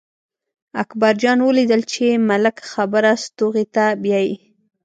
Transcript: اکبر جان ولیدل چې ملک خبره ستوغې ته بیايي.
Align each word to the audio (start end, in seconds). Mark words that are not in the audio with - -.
اکبر 0.83 1.13
جان 1.21 1.39
ولیدل 1.47 1.81
چې 1.91 2.05
ملک 2.29 2.57
خبره 2.71 3.11
ستوغې 3.25 3.65
ته 3.75 3.85
بیايي. 4.03 4.35